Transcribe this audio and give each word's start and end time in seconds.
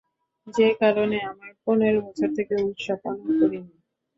যে 0.47 0.67
কারণে 0.81 1.17
আমার 1.31 1.51
পনেরো 1.65 1.99
বছর 2.07 2.29
থেকে 2.37 2.53
উৎসব 2.63 2.97
পালন 3.03 3.29
করিনি। 3.39 3.71